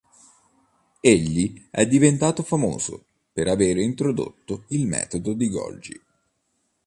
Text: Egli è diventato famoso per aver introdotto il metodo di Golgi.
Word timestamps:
Egli 0.99 1.67
è 1.69 1.85
diventato 1.85 2.41
famoso 2.41 3.03
per 3.31 3.45
aver 3.47 3.77
introdotto 3.77 4.63
il 4.69 4.87
metodo 4.87 5.33
di 5.33 5.47
Golgi. 5.47 6.01